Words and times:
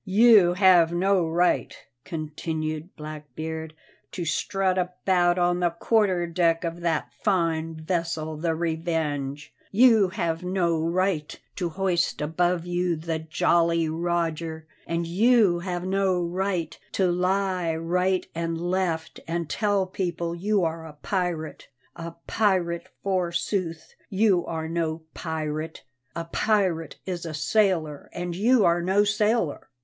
"You 0.03 0.55
have 0.55 0.91
no 0.91 1.27
right," 1.29 1.77
continued 2.05 2.95
Blackbeard, 2.95 3.75
"to 4.13 4.25
strut 4.25 4.79
about 4.79 5.37
on 5.37 5.59
the 5.59 5.69
quarter 5.69 6.25
deck 6.25 6.63
of 6.63 6.79
that 6.81 7.11
fine 7.23 7.75
vessel, 7.75 8.35
the 8.35 8.55
Revenge; 8.55 9.53
you 9.69 10.09
have 10.09 10.43
no 10.43 10.81
right 10.81 11.39
to 11.55 11.69
hoist 11.69 12.19
above 12.19 12.65
you 12.65 12.95
the 12.95 13.19
Jolly 13.19 13.87
Roger, 13.87 14.65
and 14.87 15.05
you 15.05 15.59
have 15.59 15.85
no 15.85 16.19
right 16.19 16.79
to 16.93 17.11
lie 17.11 17.75
right 17.75 18.25
and 18.33 18.59
left 18.59 19.19
and 19.27 19.47
tell 19.47 19.85
people 19.85 20.33
you 20.33 20.63
are 20.63 20.87
a 20.87 20.93
pirate. 20.93 21.67
A 21.95 22.15
pirate, 22.25 22.89
forsooth! 23.03 23.93
you 24.09 24.47
are 24.47 24.67
no 24.67 25.03
pirate. 25.13 25.83
A 26.15 26.25
pirate 26.25 26.95
is 27.05 27.23
a 27.23 27.35
sailor, 27.35 28.09
and 28.13 28.35
you 28.35 28.65
are 28.65 28.81
no 28.81 29.03
sailor! 29.03 29.69